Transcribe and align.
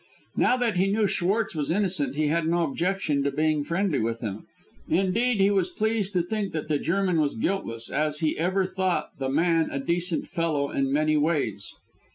Now 0.35 0.57
that 0.57 0.77
he 0.77 0.87
knew 0.87 1.05
Schwartz 1.05 1.53
was 1.53 1.69
innocent 1.69 2.15
he 2.15 2.29
had 2.29 2.47
no 2.47 2.63
objection 2.63 3.21
to 3.21 3.29
being 3.29 3.63
friendly 3.63 3.99
with 3.99 4.19
him; 4.19 4.47
indeed, 4.89 5.39
he 5.39 5.51
was 5.51 5.69
pleased 5.69 6.13
to 6.13 6.23
think 6.23 6.53
that 6.53 6.67
the 6.67 6.79
German 6.79 7.21
was 7.21 7.35
guiltless, 7.35 7.87
as 7.91 8.17
he 8.17 8.35
ever 8.35 8.65
thought 8.65 9.11
the 9.19 9.29
man 9.29 9.69
a 9.69 9.77
decent 9.79 10.27
fellow 10.27 10.71
in 10.71 10.91
many 10.91 11.17
ways. 11.17 11.75